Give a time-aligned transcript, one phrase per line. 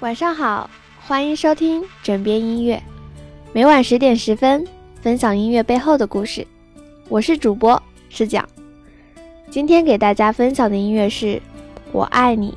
[0.00, 0.68] 晚上好，
[1.00, 2.82] 欢迎收听枕边音乐，
[3.54, 4.62] 每晚十点十分
[5.00, 6.46] 分享音乐背后的故事。
[7.08, 8.46] 我是主播视角，
[9.50, 11.26] 今天给大家分享的音乐是
[11.92, 12.54] 《我爱你》。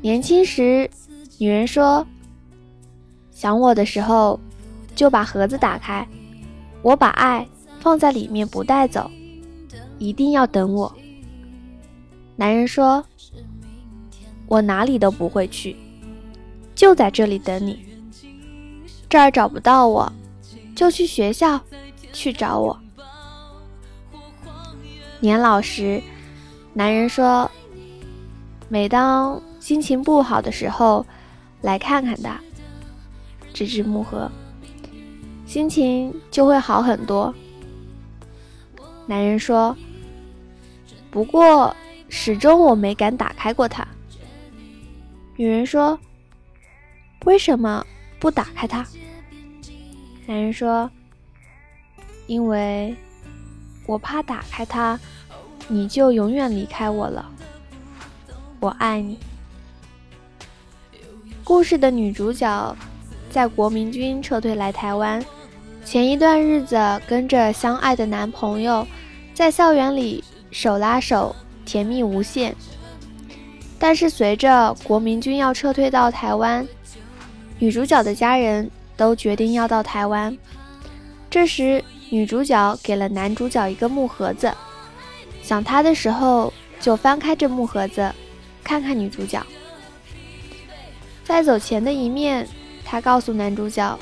[0.00, 0.88] 年轻时，
[1.38, 2.06] 女人说，
[3.32, 4.38] 想我的时候
[4.94, 6.06] 就把盒子打开，
[6.82, 7.44] 我把爱
[7.80, 9.10] 放在里面不带走，
[9.98, 10.94] 一定要等我。
[12.36, 13.04] 男人说。
[14.52, 15.74] 我哪里都不会去，
[16.74, 17.86] 就在这里等你。
[19.08, 20.12] 这儿找不到我，
[20.76, 21.58] 就去学校
[22.12, 22.78] 去找我。
[25.20, 26.02] 年老时，
[26.74, 27.50] 男人说
[28.68, 31.06] ：“每当心情不好的时候，
[31.62, 32.38] 来看看他，
[33.54, 34.30] 指指木盒，
[35.46, 37.34] 心情就会好很多。”
[39.08, 39.74] 男人说
[41.10, 41.74] ：“不过，
[42.10, 43.88] 始终我没敢打开过它。”
[45.36, 45.98] 女人说
[47.24, 47.84] ：“为什么
[48.20, 48.86] 不打开它？”
[50.26, 50.90] 男人说
[52.28, 52.94] ：“因为
[53.86, 54.98] 我怕打开它，
[55.68, 57.28] 你就永远离开我了。
[58.60, 59.18] 我爱你。”
[61.42, 62.76] 故事的女主角
[63.30, 65.24] 在国民军撤退来台湾
[65.84, 66.76] 前一段日子，
[67.08, 68.86] 跟着相爱的男朋友
[69.34, 70.22] 在校园里
[70.52, 72.54] 手拉手，甜蜜无限。
[73.82, 76.64] 但是随着国民军要撤退到台湾，
[77.58, 80.38] 女主角的家人都决定要到台湾。
[81.28, 84.54] 这时，女主角给了男主角一个木盒子，
[85.42, 88.14] 想他的时候就翻开这木盒子，
[88.62, 89.44] 看看女主角。
[91.24, 92.48] 在走前的一面，
[92.84, 93.98] 她告诉男主角，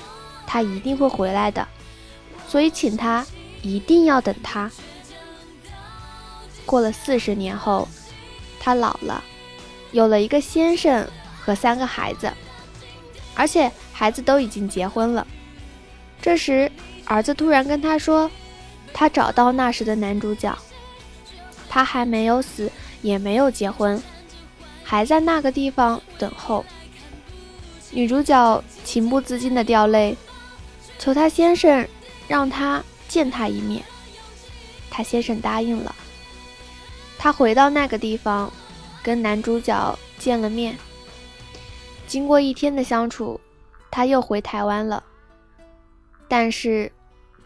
[0.47, 1.67] 他一定会回来的，
[2.47, 3.27] 所以请他
[3.63, 4.71] 一定要等他。
[6.67, 7.89] 过了四十年后，
[8.61, 9.25] 他老了。
[9.93, 11.07] 有了一个先生
[11.41, 12.31] 和三个孩子，
[13.35, 15.27] 而且孩子都已经结婚了。
[16.23, 16.71] 这时，
[17.07, 18.31] 儿子突然跟他说
[18.93, 20.57] ：“他找到那时的男主角，
[21.69, 22.71] 他还没有死，
[23.03, 24.01] 也没有结婚，
[24.85, 26.65] 还在那个地方等候。”
[27.91, 30.17] 女主角情不自禁的掉泪，
[30.99, 31.89] 求他先生
[32.29, 33.83] 让他见他一面。
[34.89, 35.95] 他先生答应了。
[37.19, 38.53] 他回到那个地方。
[39.03, 40.77] 跟男主角见了面，
[42.07, 43.41] 经过一天的相处，
[43.91, 45.03] 他又回台湾了。
[46.29, 46.91] 但是，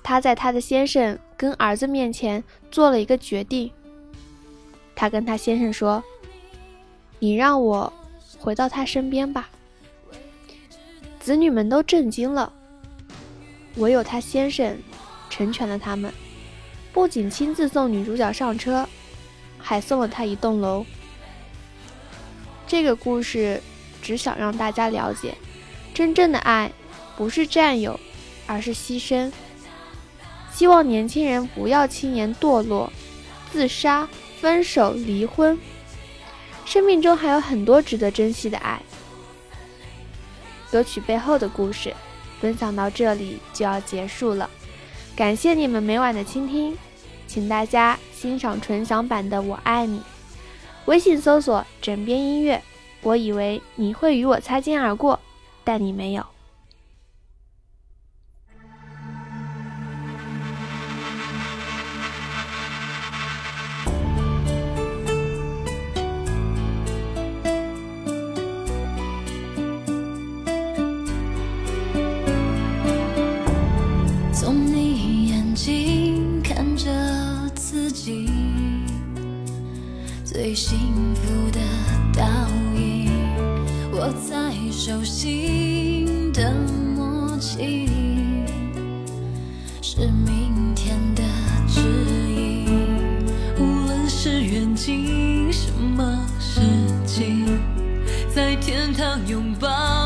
[0.02, 3.70] 他在他的先生跟儿子面前做了一个决定。
[4.94, 6.02] 他跟他先生说
[7.18, 7.92] ：“你让我
[8.38, 9.48] 回到他身边吧。”
[11.18, 12.52] 子女们都震惊了，
[13.76, 14.76] 唯有他先生
[15.30, 16.12] 成全了他们，
[16.92, 18.86] 不仅亲自送女主角上车，
[19.58, 20.84] 还送了她一栋楼。
[22.74, 23.62] 这个故事
[24.02, 25.36] 只想让大家了解，
[25.94, 26.72] 真正的爱
[27.16, 28.00] 不是占有，
[28.48, 29.30] 而是牺牲。
[30.52, 32.92] 希望年轻人不要轻言堕落、
[33.52, 34.08] 自杀、
[34.40, 35.56] 分手、离婚。
[36.64, 38.82] 生命中还有很多值得珍惜的爱。
[40.68, 41.94] 歌曲背后的故事
[42.40, 44.50] 分享到这里就要结束了，
[45.14, 46.76] 感谢你们每晚的倾听，
[47.28, 49.98] 请大家欣赏纯享版的《我爱你》。
[50.86, 52.62] 微信搜索“枕边音乐”，
[53.02, 55.18] 我以为你会与我擦肩而过，
[55.64, 56.24] 但你没有。
[80.34, 81.60] 最幸福的
[82.12, 82.26] 倒
[82.74, 83.08] 影，
[83.92, 86.52] 握在手心的
[86.96, 87.88] 默契，
[89.80, 91.22] 是明天的
[91.68, 91.80] 指
[92.34, 92.66] 引。
[93.60, 96.60] 无论是远近，什么时
[97.06, 97.44] 机，
[98.34, 100.03] 在天堂拥抱。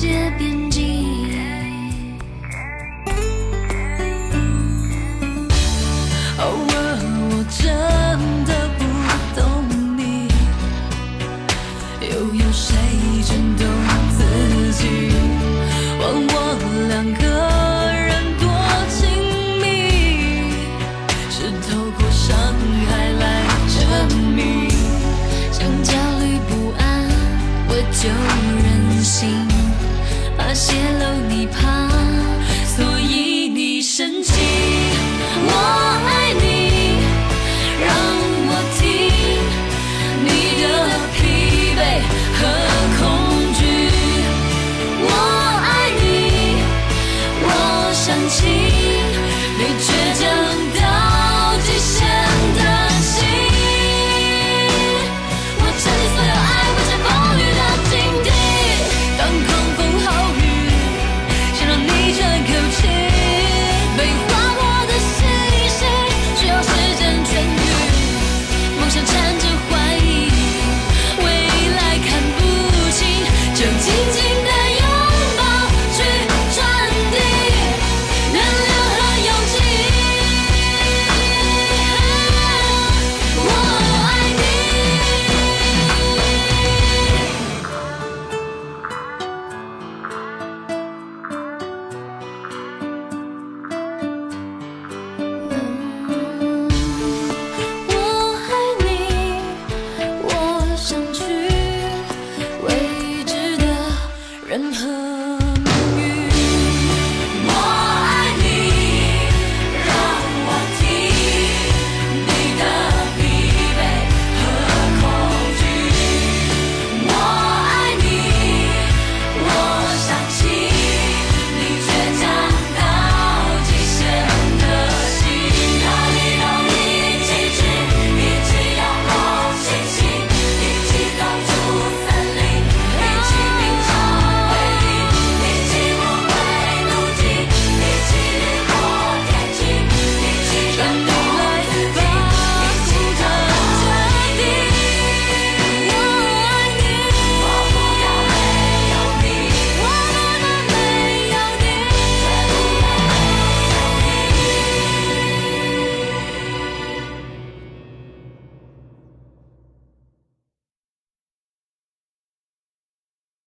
[0.00, 0.47] 又